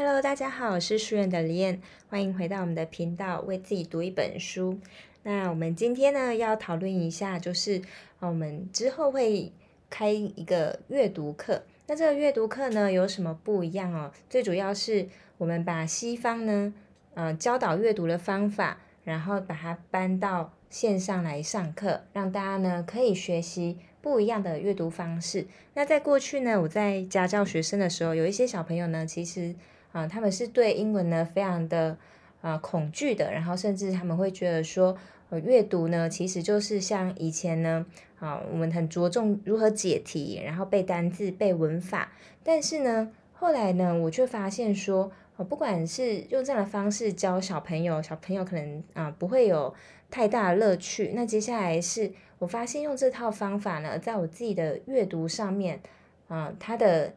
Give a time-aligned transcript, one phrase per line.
[0.00, 4.78] Hello，大家好，我是书院的李燕，欢迎回到我们的频道，为自己读一本书。
[5.24, 7.82] 那我们今天呢，要讨论一下，就是
[8.20, 9.50] 我们之后会
[9.90, 11.64] 开一个阅读课。
[11.88, 14.12] 那这个阅读课呢，有什么不一样哦？
[14.30, 16.72] 最主要是我们把西方呢，
[17.14, 25.48] 呃，教导阅读的方法，然后把它搬到线上来上课，让大家呢可以学习不一样的阅读方式。
[25.74, 29.56] 那在过去呢，我在家教学生的时候，有一些小朋友呢，其实。
[29.92, 31.96] 啊，他们是对英文呢非常的
[32.42, 34.96] 啊恐惧的，然后甚至他们会觉得说，
[35.30, 37.86] 呃，阅读呢其实就是像以前呢，
[38.18, 42.12] 啊，我们很着重如何解题，然后背单字、背文法。
[42.44, 49.74] 但是呢，后来呢，我却发现说，呃，不管是用这样的方式教小朋友，小朋友可能啊不会有
[50.10, 51.12] 太大的乐趣。
[51.14, 55.80] 那接下来是我发现用这套方法呢，在我自己的阅读上面，
[56.28, 57.14] 啊，它的。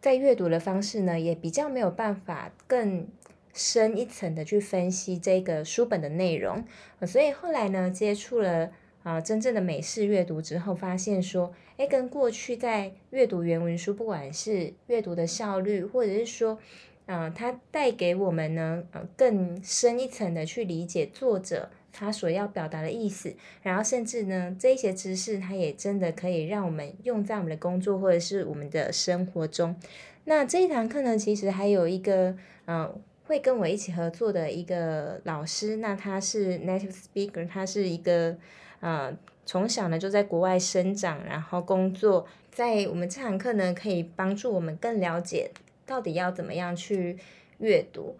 [0.00, 3.06] 在阅读的方式呢，也比较没有办法更
[3.52, 6.64] 深一层的去分析这个书本的内容，
[7.06, 8.70] 所以后来呢，接触了
[9.02, 16.58] 啊真正的美式阅读之后，发现说，哎，跟过去在阅读原文书，不管是阅读的效率，或者是说，
[17.06, 21.70] 啊，它带给我们呢，呃，更深一层的去理解作者。
[21.92, 29.74] 他所要表达的意思，然后甚至呢，这一些知识，它也真的可以让我们用在我们的工作或者是我们的生活中。
[30.24, 38.36] 那这一堂课呢，其实还有一个，嗯、会跟我一起合作的一个老师，那他是 native speaker，他是一个，
[38.80, 39.16] 呃，
[39.46, 45.50] 从小呢就在国外生长，然后工作，在我们这堂课呢，可以帮助我们更了解
[45.86, 47.16] 到底要怎么样去
[47.58, 48.18] 阅读。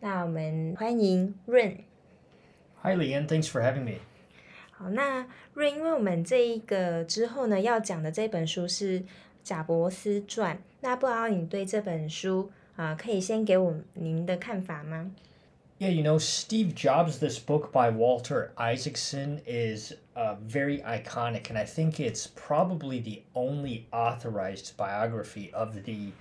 [0.00, 1.87] 那我们欢迎 Rain。
[2.81, 3.27] Hi, Leanne.
[3.27, 3.99] Thanks for having me.
[4.71, 9.03] 好，那瑞，因为我们这一个之后呢，要讲的这本书是
[9.43, 10.61] 贾伯斯传。
[10.81, 15.11] 那不知道你对这本书啊、呃，可以先给我您的看法吗？
[15.79, 21.65] Yeah, you know, Steve Jobs, this book by Walter Isaacson is uh, very iconic, and I
[21.65, 26.13] think it's probably the only authorized biography of the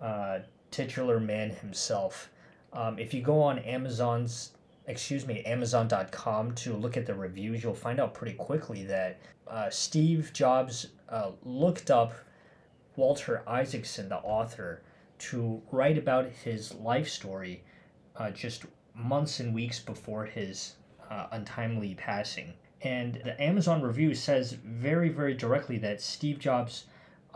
[0.00, 0.40] uh,
[0.70, 2.30] titular man himself.
[2.72, 4.52] Um, if you go on Amazon's
[4.87, 9.69] excuse me, Amazon.com to look at the reviews, you'll find out pretty quickly that uh,
[9.69, 12.13] Steve Jobs uh, looked up
[12.95, 14.83] Walter Isaacson, the author,
[15.19, 17.63] to write about his life story
[18.17, 20.75] uh, just months and weeks before his
[21.09, 22.53] uh, untimely passing.
[22.81, 26.85] And the Amazon review says very, very directly that Steve Jobs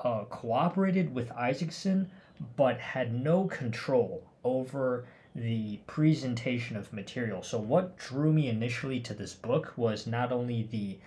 [0.04, 2.12] uh, cooperated with Isaacson
[2.56, 7.44] but had no control over the presentation of material.
[7.44, 10.98] So, what drew me initially to this book was not only the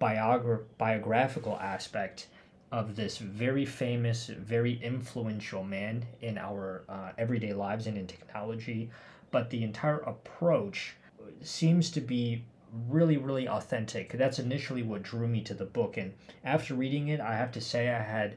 [0.00, 2.28] biogra- biographical aspect
[2.70, 8.90] of this very famous, very influential man in our uh, everyday lives and in technology,
[9.32, 10.94] but the entire approach
[11.42, 12.44] seems to be
[12.88, 14.12] really, really authentic.
[14.12, 15.96] That's initially what drew me to the book.
[15.96, 16.14] And
[16.44, 18.34] after reading it, I have to say I had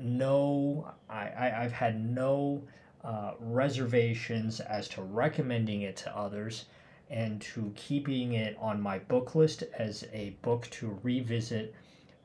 [0.00, 2.64] no, I, I, I've had no
[3.03, 6.63] uh, reservations as to recommending it to others
[7.09, 11.73] and to keeping it on my book list as a book to revisit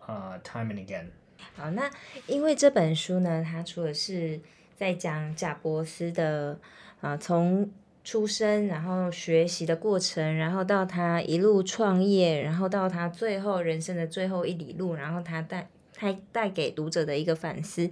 [0.09, 1.11] uh, time and again.
[1.55, 1.91] 好，那
[2.27, 4.41] 因为这本书呢，它除了是
[4.75, 6.59] 在讲贾伯斯的
[7.01, 7.71] 啊，从
[8.03, 17.89] 出生然后学习的过程，然后到他一路创业，然后到他最后人生的最后一里路，然后他带他带给读者的一个反思，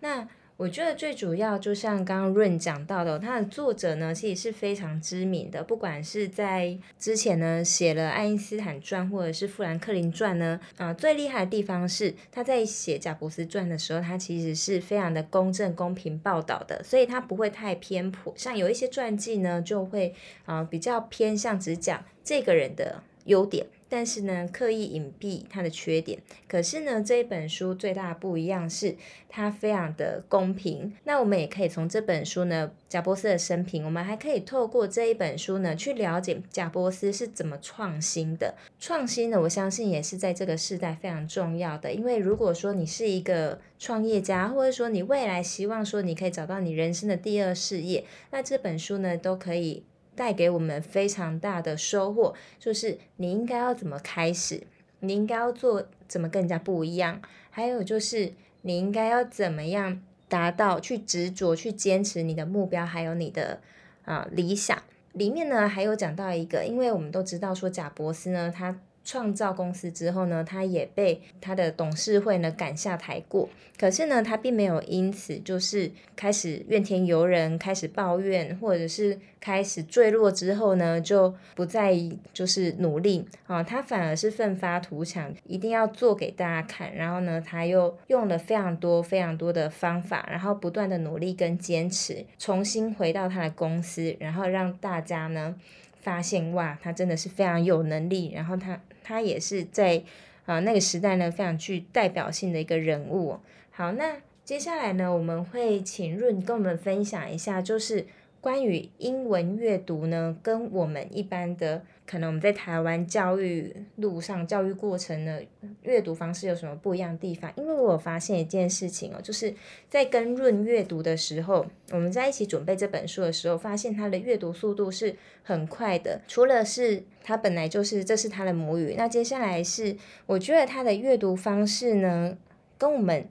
[0.00, 0.28] 那。
[0.59, 5.63] 我觉得最主要，就像刚刚润讲到的，他的作者呢，其实是非常知名的。
[5.63, 18.33] 不管是在之前呢写了爱因斯坦传，或者是富兰克林传呢，啊、最厉害的地方是他在写贾伯斯传的时候，他其实是非常的公正、公平报道的，所以他不会太偏颇。
[18.35, 23.65] 像有一些传记呢，就会啊、比较偏向只讲这个人的优点。
[23.89, 26.19] 但是呢，刻意隐蔽他的缺点。
[26.47, 28.95] 可是呢，这一本书最大的不一样是，
[29.27, 30.93] 它非常的公平。
[31.03, 38.55] 那我们也可以从这本书呢，贾伯斯的生平，我们还可以透过这一本书呢，去了解贾伯斯是怎么创新的。
[38.79, 41.91] 创新呢，我相信也是在这个时代非常重要的。
[41.91, 49.83] 因为如果说你是一个创业家，或者说你未来希望说你可以找到你人生的第二事业，那这本书呢，都可以。
[50.19, 54.63] 带给我们非常大的收获，就是你应该要怎么开始，
[54.99, 58.33] 你应该要做怎么更加不一样，还有就是
[58.63, 63.61] 你应该要怎么样达到去执着去坚持你的目标，还有你的
[64.03, 64.77] 啊、理想。
[65.13, 68.77] 里面呢还有讲到一个，因为我们都知道说贾伯斯呢，他
[69.09, 73.49] 创造公司之后呢，他也被他的董事会呢赶下台过。
[73.75, 81.97] 可是呢，他并没有因此就是开始怨天尤人，开始抱怨，或者是开始坠落之后呢，就不再
[82.31, 83.63] 就是努力啊。
[83.63, 86.93] 他反而是奋发图强，一定要做给大家看。
[86.93, 95.55] 然后呢，他又用了非常多非常多的方法，然后不断的努力跟坚持，重新回到他的公司，然后让大家呢
[95.99, 98.31] 发现哇，他真的是非常有能力。
[98.35, 98.79] 然后他
[99.09, 100.03] 他也是在
[100.45, 103.39] 啊那个时代呢非常具代表性的一个人物。
[103.71, 108.05] 好，那接下来呢，我们会请润跟我们分享一下，就是
[108.39, 115.45] 关于英文阅读呢，跟我们一般的可能我们在台湾教育路上教育过程的，
[115.83, 117.53] 阅读方式有什么不一样的地方？
[117.55, 119.53] 因为我有发现一件事情哦，就是
[119.87, 126.19] 在跟润阅读的时候，我们在一起准备这本书的时候，发现他的阅读速度是很快的。
[126.27, 129.95] 除了是他本来就是这是他的母语，那接下来是
[130.25, 132.35] 我觉得他的阅读方式呢，
[132.79, 133.27] 跟我们。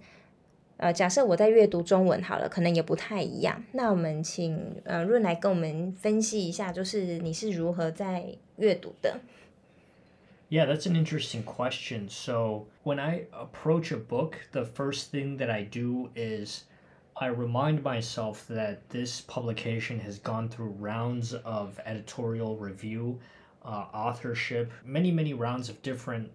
[0.78, 3.64] 呃，假设我在阅读中文好了，可能也不太一样。
[3.74, 9.22] 那我们请呃润来跟我们分析一下，就是你是如何在阅读的？
[10.50, 12.10] Yeah, that's an interesting question.
[12.10, 16.66] So when I approach a book, the first thing that I do is
[17.16, 23.20] I remind myself that this publication has gone through rounds of editorial review,
[23.64, 26.30] uh, authorship, many, many rounds of different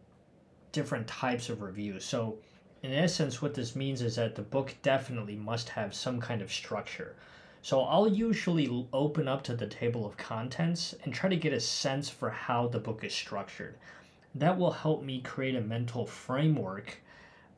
[0.72, 2.04] different types of reviews.
[2.04, 2.38] So
[2.83, 6.51] in essence, what this means is that the book definitely must have some kind of
[6.51, 7.15] structure.
[7.61, 11.61] So I'll usually open up to the table of contents and try to get a
[11.61, 13.77] sense for how the book is structured.
[14.35, 16.97] That will help me create a mental framework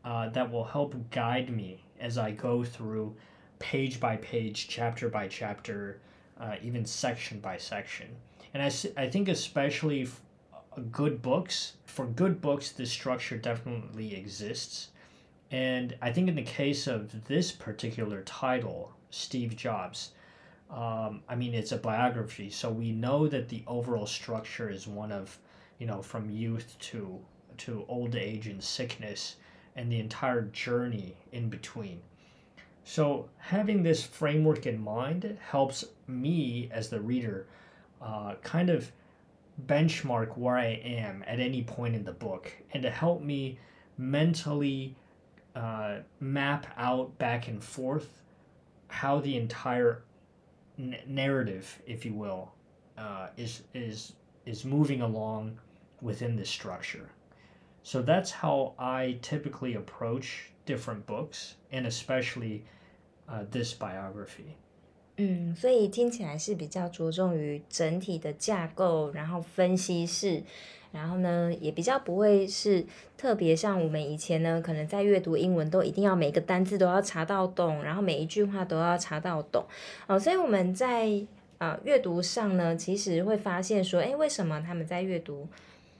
[0.04, 3.16] uh, that will help guide me as I go through
[3.58, 6.02] page by page, chapter by chapter,
[6.40, 8.10] uh, even section by section.
[8.54, 10.08] And I, I think, especially
[10.92, 14.90] good books, for good books, this structure definitely exists
[15.52, 20.12] and I think in the case of this particular title, Steve Jobs,
[20.72, 25.12] um, I mean, it's a biography, so we know that the overall structure is one
[25.12, 25.38] of,
[25.78, 27.20] you know, from youth to
[27.58, 29.38] to old age and sickness,
[29.76, 32.02] and the entire journey in between.
[32.84, 37.48] So having this framework in mind helps me as the reader,
[38.02, 38.92] uh, kind of
[39.68, 43.58] benchmark where I am at any point in the book, and to help me
[43.98, 44.96] mentally
[45.56, 48.22] uh, map out back and forth
[48.88, 50.04] how the entire
[50.78, 52.54] n- narrative, if you will,
[52.98, 54.14] uh, is is
[54.46, 55.60] is moving along
[56.02, 57.10] within this structure.
[57.84, 62.66] So that's how I typically approach different books, and especially
[63.30, 64.58] uh, this biography.
[65.18, 70.44] 嗯，所以听起来是比较着重于整体的架构，然后分析式。
[70.92, 72.86] 然后呢，也比较不会是
[73.18, 79.66] 特别像我们以前呢，可能在阅读英文都一定要每个单字都要查到懂，然后每一句话都要查到懂。
[80.08, 81.10] 哦，所以我们在
[81.58, 85.46] 啊、阅读上呢，其实会发现说，哎，为什么他们在阅读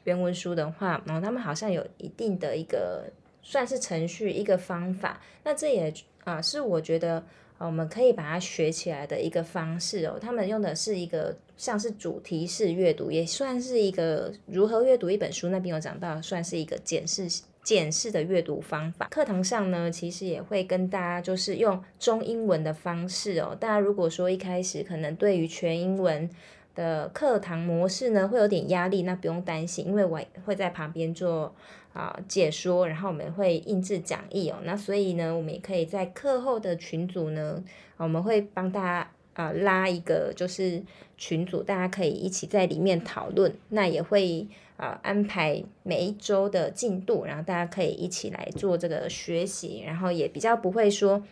[0.06, 5.20] 原文书的话，然后他们好像有一定的一个算是程序一个方法。
[5.44, 7.22] 那这也啊、是我觉得。
[7.58, 10.18] 我们可以把它学起来的一个方式哦。
[10.20, 15.50] 他们用的是一个像是主题式阅读，也算是一个如何阅读一本书。
[15.50, 17.28] 那边有讲到，算是一个检视
[17.64, 19.08] 检视的阅读方法。
[19.10, 23.56] 课堂上呢，其实也会跟大家就是用中英文的方式哦。
[23.60, 26.30] 大家如果说一开始可能对于全英文
[26.76, 31.56] 的课堂模式呢，会有点压力，那不用担心，因为我会在旁边做。
[31.96, 34.58] 啊，解说，然后我们会印制讲义哦。
[34.66, 37.64] 那所以呢，我们也可以在课后的群组呢，
[37.96, 40.84] 我们会帮大家啊拉一个就是
[41.18, 43.56] 群组，大家可以一起在里面讨论。
[43.70, 51.24] 那也会啊安排每一周的进度，然后大家可以一起来做这个学习，然后也比较不会说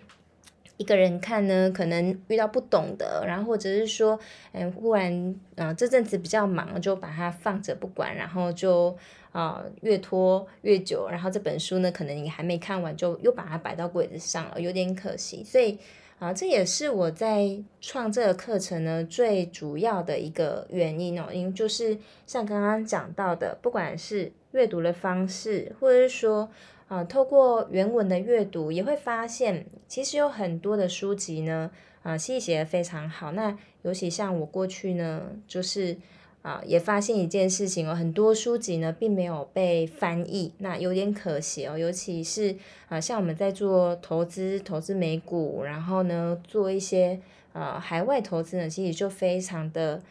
[0.78, 4.20] 一个人看呢，可能遇到不懂的，然后或者是说，
[4.52, 8.98] 嗯，忽然啊这阵子比较忙，就把它放着不管，然后就。
[9.34, 15.44] 啊，越拖越久，然后这本书呢，可能你还没看完，就又把它摆到柜子上了，有点可惜。
[15.44, 15.76] 所以
[16.20, 26.48] 啊，这也是我在创这个课程呢最主要的一个原因哦，因为就是像刚刚讲到的，不管是阅读的方式，或者是说
[26.94, 31.72] 啊，透过原文的阅读，也会发现其实有很多的书籍呢，
[32.04, 33.32] 啊，细写的非常好。
[33.32, 35.98] 那尤其像我过去呢，就是。
[36.44, 41.78] 啊，也发现一件事情哦，很多书籍呢并没有被翻译，那有点可惜哦。
[41.78, 42.54] 尤其是
[42.90, 47.18] 啊，像我们在做投资、投资美股，然后呢做一些
[47.54, 50.02] 啊海外投资呢，其实就非常的、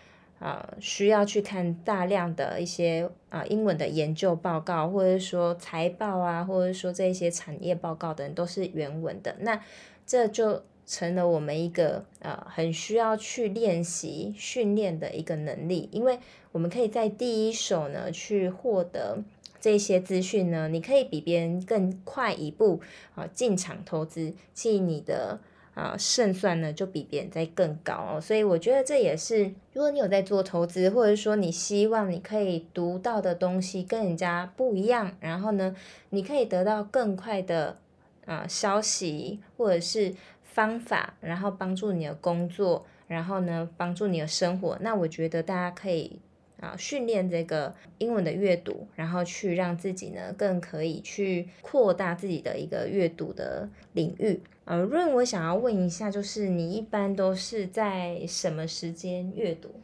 [0.45, 9.37] 呃，需要去看大量的一些啊、英文的研究报告，或者说财报啊，或者说这些产业报告等都是原文的。
[9.39, 9.63] 那
[10.05, 16.19] 这就成了我们一个呃很需要去练习训练的一个能力，因为
[16.51, 19.23] 我们可以在第一手呢去获得
[19.61, 22.81] 这些资讯呢，你可以比别人更快一步
[23.15, 25.39] 啊进场投资，进你的。
[25.75, 35.75] 啊，胜算呢就比别人在更高哦，所以我觉得这也是，如果你有在做投资，或者说你希望你可以读到的东西跟人家不一样，然后呢，
[36.11, 37.79] 你可以得到更快的
[38.26, 46.21] 啊消息或者是方法，然后帮助你的工作，然后呢帮助你的生活，那我觉得大家可以。
[46.62, 54.40] 啊，训练这个英文的阅读，然后去让自己呢更可以去扩大自己的一个阅读的领域。
[54.64, 59.75] 呃，Ron，我想要问一下，就是你一般都是在什么时间阅读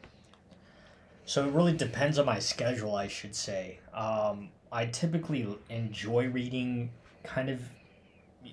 [1.27, 3.81] ？So it really depends on my schedule, I should say.
[3.93, 6.91] Um, I typically enjoy reading
[7.25, 7.59] kind of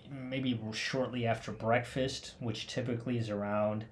[0.10, 3.84] maybe shortly after breakfast, which typically is around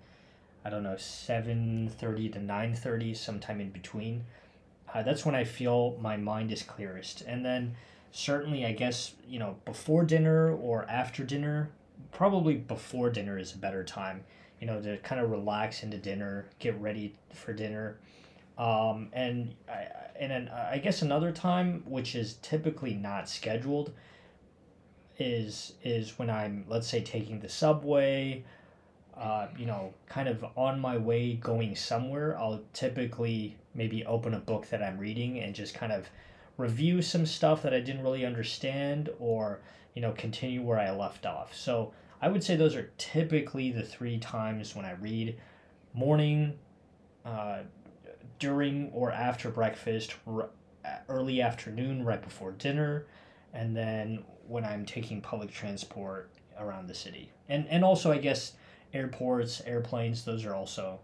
[0.66, 4.24] I don't know, 7.30 to 9.30, sometime in between.
[4.94, 7.24] Uh, that's when I feel my mind is clearest.
[7.28, 7.76] And then
[8.12, 11.70] certainly, I guess, you know, before dinner or after dinner,
[12.12, 14.24] probably before dinner is a better time,
[14.62, 17.98] you know, to kind of relax into dinner, get ready for dinner.
[18.58, 19.88] Um, and I,
[20.20, 23.92] and then I guess another time, which is typically not scheduled,
[25.20, 28.44] is is when I'm let's say taking the subway,
[29.18, 34.40] uh, you know, kind of on my way going somewhere, I'll typically maybe open a
[34.40, 36.10] book that I'm reading and just kind of
[36.58, 39.60] review some stuff that I didn't really understand or,
[39.94, 41.56] you know, continue where I left off.
[41.56, 45.38] So I would say those are typically the three times when I read
[45.94, 46.58] morning,
[47.26, 47.60] uh,
[48.40, 50.50] during or after breakfast, r-
[51.08, 53.06] early afternoon, right before dinner,
[53.54, 56.30] and then when I'm taking public transport
[56.60, 57.32] around the city.
[57.48, 58.54] And, and also, I guess,
[58.94, 61.00] airports, airplanes, those are also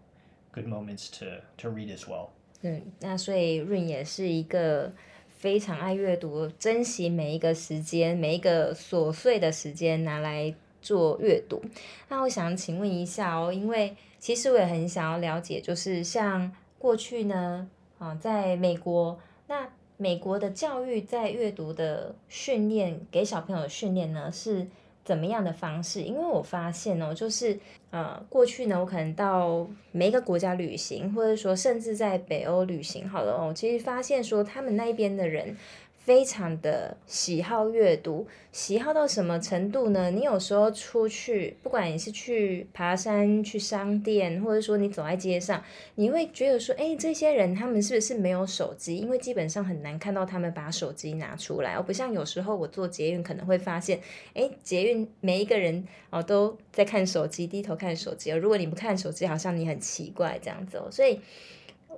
[0.52, 1.26] good moments to
[1.58, 2.28] to read as well.
[2.62, 4.92] 嗯，那所以润也是一个
[5.28, 11.62] 非常爱阅读，珍惜每一个时间，每一个琐碎的时间拿来做阅读。
[12.08, 17.68] 那我想请问一下哦，因为其实我也很想要了解，就是像过去呢，
[17.98, 19.18] 啊，在美国，
[19.48, 24.66] 那美国的教育在阅读的训练，给小朋友的训练呢是。
[25.02, 26.02] 怎么样的方式？
[26.02, 27.58] 因为我发现哦，就是
[27.90, 35.56] 呃，过去呢，我可能到每一个国家旅行，或者说甚至在北欧旅行，好了哦，其实发现说他们那边的人。
[36.02, 40.10] 非常的喜好阅读，喜好到什么程度呢？
[40.10, 45.62] 你有时候出去，不管你是去爬山、去商店，或者说你走在街上，
[45.96, 48.96] 你会觉得说，哎，这些人他们是不是没有手机？
[48.96, 51.74] 因为基本上很难看到他们把手机拿出来。
[51.74, 54.00] 而不像有时候我坐捷运可能会发现，
[54.32, 58.30] 哎，捷运每一个人哦都在看手机，低头看手机。
[58.30, 60.88] 如果你不看手机，好像你很奇怪这样子哦。
[60.90, 61.20] 所以。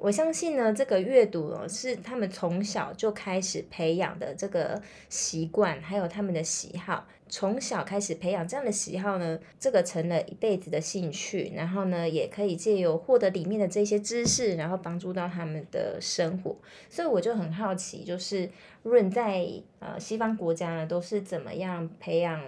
[0.02, 7.06] 我相信呢，这个阅读哦，是他们从小就开始培养的这个习惯，还有他们的喜好。
[7.28, 11.52] 从小开始培养这样的喜好呢，这个成了一辈子的兴趣。
[11.54, 16.56] 然后呢，也可以借由获得里面的这些知识，然后帮助到他们的生活。
[16.90, 18.50] 所以我就很好奇，就是
[18.82, 19.46] 润在
[19.78, 22.42] 呃西方国家呢，都是怎么样培养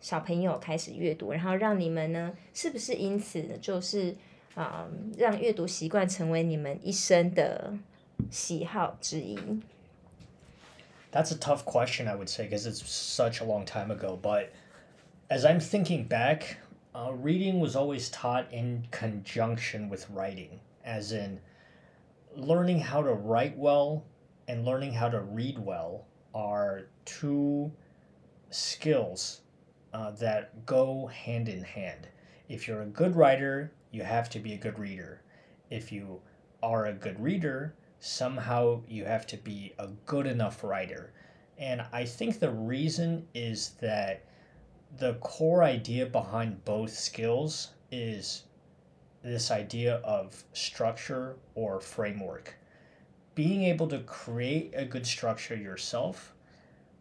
[0.00, 4.14] 小朋友开始阅读，然后让你们呢，是不是因此就是？
[4.55, 7.73] 啊，让阅读习惯成为你们一生的
[8.31, 9.37] 喜好之一。
[11.11, 14.19] That's a tough question, I would say, because it's such a long time ago.
[14.21, 14.49] But
[15.29, 16.57] as I'm thinking back,
[16.93, 21.39] uh, reading was always taught in conjunction with writing, as in
[22.35, 24.03] learning how to write well
[24.47, 27.71] and learning how to read well are two
[28.49, 29.41] skills
[29.93, 32.07] uh, that go hand in hand.
[32.49, 35.20] If you're a good writer, you have to be a good reader.
[35.70, 36.20] If you
[36.62, 41.12] are a good reader, somehow you have to be a good enough writer.
[41.58, 44.24] And I think the reason is that
[44.98, 48.44] the core idea behind both skills is
[49.22, 52.54] this idea of structure or framework.
[53.34, 56.34] Being able to create a good structure yourself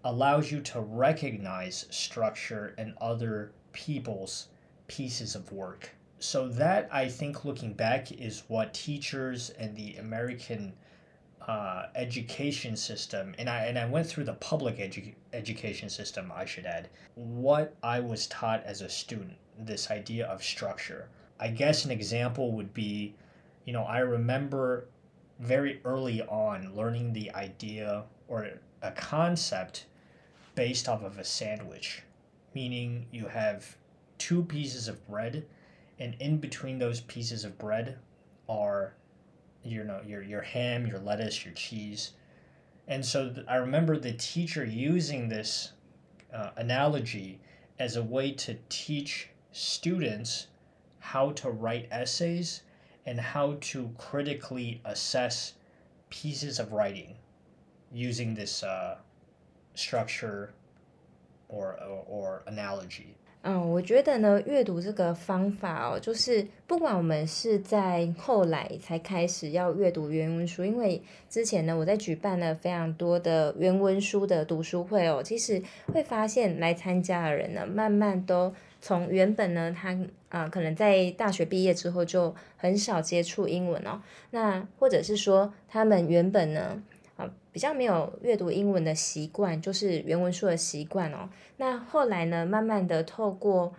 [0.04, 4.50] allows you to recognize structure in other people's
[4.88, 5.92] pieces of work
[6.22, 10.74] so that I think looking back is what teachers and the American
[11.48, 16.46] uh, education system and I and I went through the public edu- education system I
[16.46, 21.10] should add what I was taught as a student this idea of structure.
[21.40, 23.16] I guess an example would be
[23.66, 24.86] you know I remember
[25.40, 28.48] very early on learning the idea or
[28.84, 29.86] a concept
[30.54, 32.04] based off of a sandwich,
[32.54, 33.76] meaning you have
[34.20, 35.48] two pieces of bread,
[36.02, 38.00] and in between those pieces of bread
[38.50, 38.96] are
[39.64, 42.14] you know your your ham, your lettuce, your cheese.
[42.88, 45.74] And so th- I remember the teacher using this
[46.34, 47.40] uh, analogy
[47.78, 50.48] as a way to teach students
[51.00, 52.64] how to write essays
[53.06, 55.54] and how to critically assess
[56.10, 57.16] pieces of writing
[57.94, 58.98] using this uh,
[59.76, 60.54] structure
[61.48, 63.16] or, or, or analogy.
[63.44, 75.60] 嗯，我觉得呢，阅读这个方法哦，就是不管我们是在后来才开始要阅读原文书，因为之前呢，我在举办了非常多的原文书的读书会哦，其实
[75.92, 79.98] 会发现来参加的人呢，慢慢都从原本呢，他
[80.30, 86.84] 啊、可能在大学毕业之后就很少接触英文哦，那或者是说他们原本呢。
[87.52, 91.30] 比较没有阅读英文的习惯，就是原文书的习惯哦。
[91.58, 93.74] 那后来呢，慢慢的透过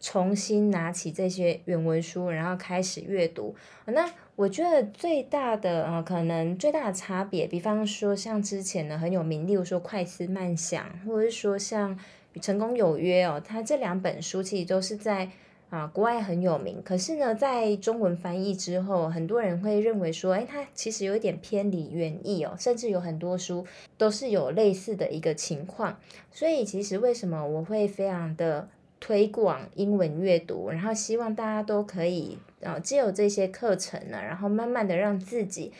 [0.00, 3.54] 重新拿起这些原文书，然后开始阅读。
[3.86, 11.96] 那我觉得最大的呃，可能最大的差别，比方说像之前呢很有名，例如说《快思慢想》，或者是说像
[12.32, 15.30] 《与成功有约》哦，它这两本书其实都是在。
[15.70, 23.66] 啊，国外很有名，可是呢，在中文翻译之后，很多人会认为说，哎，它其实有一点偏离原意哦，甚至有很多书
[23.98, 26.00] 都是有类似的一个情况。
[26.32, 28.66] 所以，其实为什么我会非常的
[28.98, 35.72] 推广英文阅读，然后希望大家都可以啊，借由这些课程呢，然后慢慢的让自己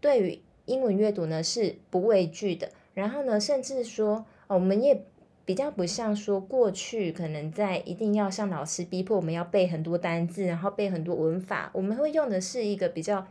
[0.00, 5.04] 对于英文阅读呢是不畏惧的，然后呢，甚至说，我们也。
[5.46, 13.24] 比较不像说过去可能在一定要像老师逼迫我们要背很多单字，然后背很多文法，我们会用的是一个比较，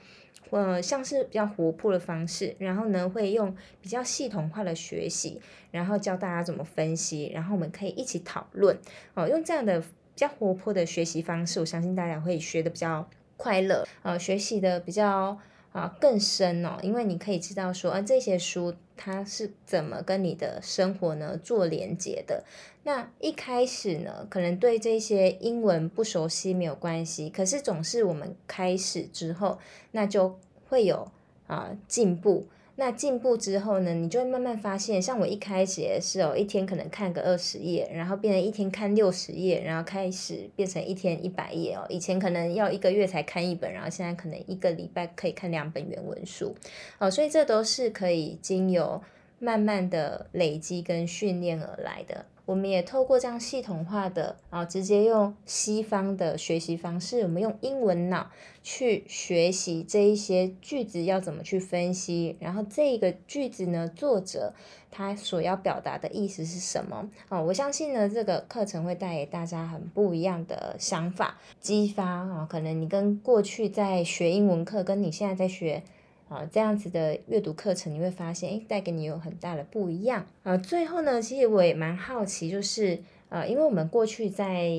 [0.49, 5.41] 呃，像是比较活泼的方式，然后呢会用比较系统化的学习，
[5.71, 8.79] 然后教大家怎么分析，然后我们可以一起讨论，
[9.13, 15.37] 哦，用这样的比较活泼的学习方式，我相信大家会学得比较快乐，呃，学习的比较。
[15.75, 22.45] 啊，更深哦，因为你可以知道说，啊，这些书它是怎么跟你的生活呢做连接的。
[22.83, 29.59] 那一开始呢，可能对这些英文不熟悉没有关系，可是总是我们开始之后，
[29.91, 31.11] 那就会有
[31.47, 32.47] 啊进步。
[32.77, 41.85] 那进步之后呢，你就会慢慢发现，像我一开始也是哦，一天可能看个二十页，然后变成一天看六十页，然后开始变成一天一百页哦。
[41.87, 46.53] 以前可能要一个月才看一本，然后现在可能一个礼拜可以看两本原文书
[46.97, 47.09] 哦。
[47.09, 49.01] 所以这都是可以经由
[49.39, 52.25] 慢慢的累积跟训练而来的。
[52.45, 58.29] 我们也透过这样系统化的，然后直接用西方的学习方式，我们用英文脑
[58.61, 64.53] 去学习这一些句子要怎么去分析，然后这个句子呢，作者
[64.91, 67.09] 他所要表达的意思是什么？
[67.29, 75.81] 哦，我相信呢，这个课程会带给大家很不一样的想法，激发啊，可能你跟过去在学英文课，跟你现在在学。
[76.27, 80.25] 啊，这样子的阅读课程，你会发现，诶，带给你有很大的不一样。
[80.43, 84.71] 啊，最后呢，其实我也蛮好奇，就是，呃，因为我们过去在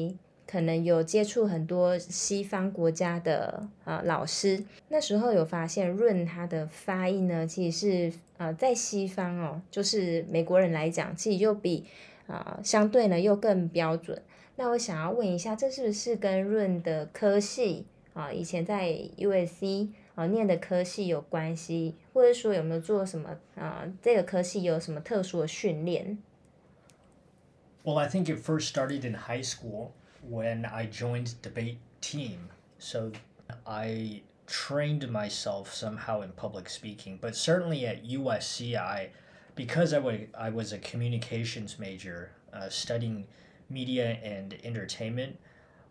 [0.44, 11.84] 可能有接触很多西方国家的啊老师，那时候有发现润他的发音呢，其实是呃在西方哦，就是美国人来讲，其实又比
[12.26, 14.20] 啊相对呢又更标准。
[14.56, 19.90] 那我想要问一下，这是不是跟润的科系啊，以前在 USC？
[20.15, 23.87] 啊，念的科系有关系，或者说有没有做什么啊？
[24.01, 26.17] 这个科系有什么特殊的训练？
[27.83, 29.93] Well, I think it first started in high school
[30.29, 32.49] when I joined debate team.
[32.77, 33.11] So
[33.65, 37.17] I trained myself somehow in public speaking.
[37.19, 39.09] But certainly at USC, I
[39.55, 43.25] because I was I was a communications major, uh, studying
[43.69, 45.37] media and entertainment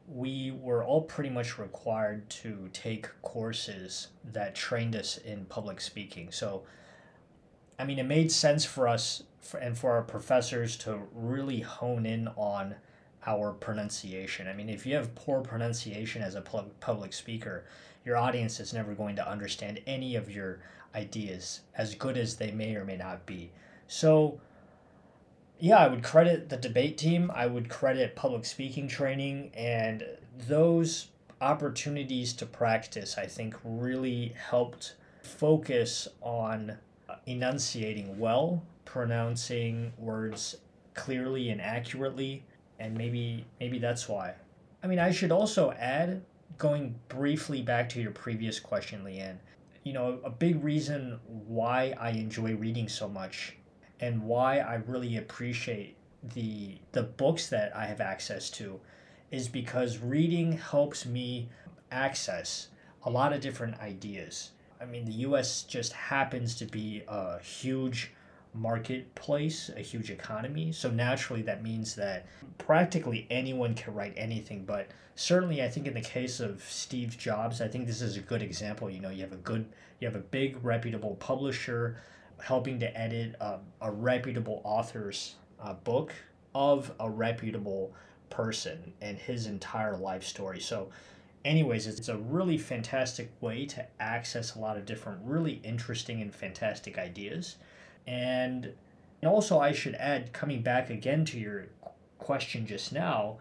[0.08, 6.32] we were all pretty much required to take courses that trained us in public speaking.
[6.32, 6.64] So,
[7.80, 12.06] I mean, it made sense for us for, and for our professors to really hone
[12.06, 12.76] in on
[13.26, 14.48] our pronunciation.
[14.48, 17.66] I mean, if you have poor pronunciation as a public speaker,
[18.06, 20.60] your audience is never going to understand any of your
[20.94, 23.52] ideas, as good as they may or may not be.
[23.88, 24.40] So,
[25.60, 27.32] yeah, I would credit the debate team.
[27.34, 30.06] I would credit public speaking training and
[30.48, 31.08] those
[31.42, 36.78] opportunities to practice, I think, really helped focus on
[37.26, 40.58] enunciating well, pronouncing words
[40.94, 42.44] clearly and accurately,
[42.80, 44.34] and maybe maybe that's why.
[44.84, 46.22] I mean, I should also add,
[46.58, 49.38] going briefly back to your previous question, Leanne,
[49.84, 53.56] you know, a big reason why I enjoy reading so much
[54.00, 55.96] and why I really appreciate
[56.34, 58.80] the the books that I have access to
[59.32, 61.50] is because reading helps me
[61.92, 62.70] access
[63.04, 64.52] a lot of different ideas.
[64.82, 68.12] I mean, the US just happens to be a huge
[68.54, 70.72] marketplace, a huge economy.
[70.72, 72.26] So naturally, that means that
[72.58, 74.66] practically anyone can write anything.
[74.66, 78.22] But certainly, I think in the case of Steve Jobs, I think this is a
[78.22, 78.90] good example.
[78.90, 79.66] You know, you have a good,
[80.00, 81.98] you have a big reputable publisher
[82.42, 86.14] helping to edit a, a reputable author's uh, book
[86.54, 87.94] of a reputable
[88.30, 90.60] person and his entire life story.
[90.60, 90.90] So,
[91.44, 96.34] anyways, it's a really fantastic way to access a lot of different, really interesting and
[96.34, 97.58] fantastic ideas.
[98.08, 98.74] And,
[99.22, 101.68] and also, I should add, coming back again to your
[102.18, 103.38] question just now,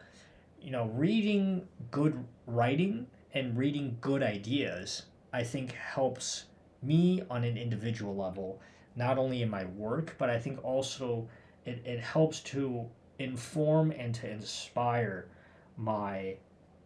[0.61, 5.03] you know, reading good writing and reading good ideas,
[5.33, 6.45] I think helps
[6.83, 8.61] me on an individual level,
[8.97, 11.29] not only in my work, but I think also
[11.65, 12.87] it, it helps to
[13.19, 15.29] inform and to inspire
[15.77, 16.37] my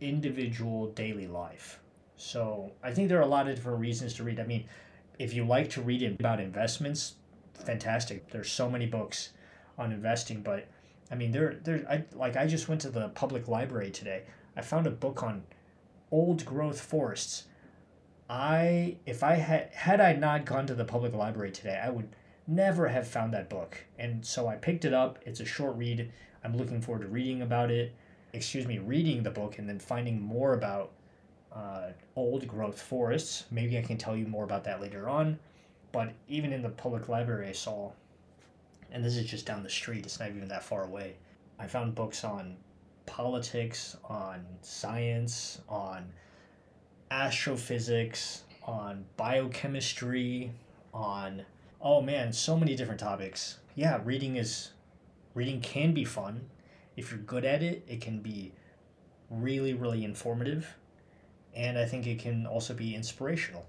[0.01, 1.81] individual daily life.
[2.17, 4.41] So I think there are a lot of different reasons to read.
[4.41, 4.65] I mean,
[5.19, 7.15] if you like to read about investments,
[7.55, 8.31] fantastic.
[8.31, 9.31] There's so many books
[9.79, 10.69] on investing, but
[11.11, 11.85] I mean, there, there.
[11.89, 12.37] I like.
[12.37, 14.25] I just went to the public library today.
[14.57, 15.45] I found a book on
[16.11, 17.45] old growth forests.
[18.29, 22.09] I, if I had had I not gone to the public library today, I would
[22.47, 23.79] never have found that book.
[23.99, 25.19] And so I picked it up.
[25.25, 26.11] It's a short read.
[26.45, 27.95] I'm looking forward to reading about it.
[28.33, 30.91] Excuse me, reading the book and then finding more about
[31.55, 33.45] uh, old growth forests.
[33.51, 35.39] Maybe I can tell you more about that later on.
[35.93, 37.93] But even in the public library, I saw,
[38.93, 41.15] and this is just down the street, it's not even that far away.
[41.59, 42.57] I found books on
[43.07, 46.05] politics, on science, on
[47.10, 50.52] astrophysics, on biochemistry,
[50.94, 51.46] on
[51.82, 53.58] oh man, so many different topics.
[53.76, 54.70] Yeah, reading is
[55.34, 56.42] reading can be fun.
[56.96, 58.52] If you're good at it, it can be
[59.30, 60.78] really, really informative.
[61.56, 63.64] And I think it can also be inspirational.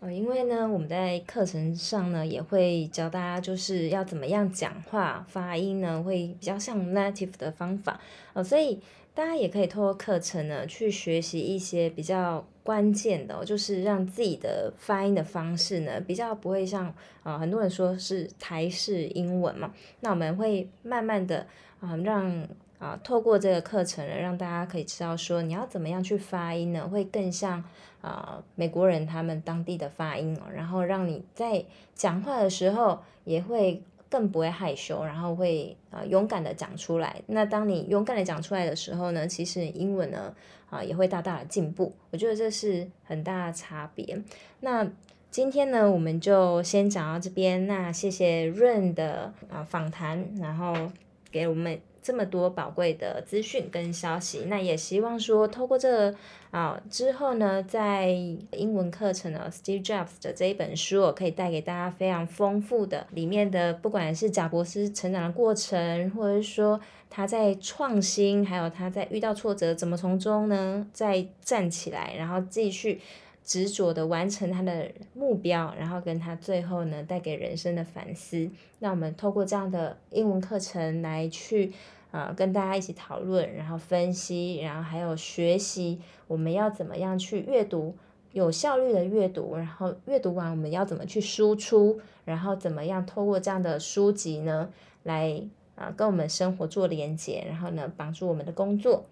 [0.00, 7.98] 呃，因为呢，我们在课程上呢也会教大家，就是要怎么样讲话，发音呢会比较像 native 的方法，
[8.34, 8.80] 呃，所以
[9.14, 21.47] 大家也可以透过课程呢去学习一些比较 关键的，就是让自己的发音的方式呢比较不会像啊、很多人说是台式英文嘛，那我们会慢慢的
[21.79, 22.47] 啊、让。
[22.79, 27.61] 啊，透过这个课程呢，让大家可以知道说你要怎么样去发音呢，会更像
[27.99, 37.21] 啊美国人他们当地的发音哦，然后让你在讲话的时候也会更不会害羞，然后会啊勇敢的讲出来。
[37.27, 40.33] 那当你勇敢的讲出来的时候呢，其实英文呢
[40.69, 41.93] 啊也会大大的进步。
[42.11, 44.21] 我觉得这是很大的差别。
[44.61, 44.87] 那
[45.29, 47.67] 今天呢，我们就先讲到这边。
[47.67, 50.91] 那谢谢润的啊访谈，然后
[51.31, 51.79] 给我们。
[52.09, 56.11] 这么多宝贵的资讯跟消息，那也希望说透过这
[56.49, 72.99] 啊之后呢，在英文课程呢，Steve Jobs 的这一本书，我可以带给大家非常丰富的里面的，不管是贾伯斯成长的过程，或者是说他在创新，还有他在遇到挫折怎么从中呢再站起来，然后继续。
[73.41, 78.47] 执着的完成他的目标，然后跟他最后呢带给人生的反思。
[78.77, 81.73] 那我们透过这样的英文课程来去、
[82.11, 87.95] 呃、跟大家一起讨论，然后分析，然后还有学习我们要怎么样去阅读，
[88.31, 94.69] 有效率的阅读，然后阅读完我们要怎么去输出，然后怎么样透过这样的书籍呢
[95.03, 95.41] 来
[95.75, 99.05] 啊、呃、跟我们生活做连接，然后呢帮助我们的工作。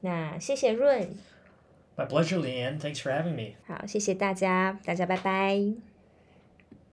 [0.00, 1.08] 那谢谢润。
[1.96, 2.78] My pleasure, Leanne.
[2.80, 3.54] Thanks for having me.
[3.66, 5.91] 好，谢谢大家，大家拜拜。